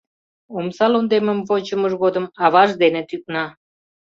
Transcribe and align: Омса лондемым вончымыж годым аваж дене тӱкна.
Омса 0.57 0.85
лондемым 0.93 1.39
вончымыж 1.47 1.93
годым 2.03 2.25
аваж 2.45 2.69
дене 2.81 3.01
тӱкна. 3.09 3.45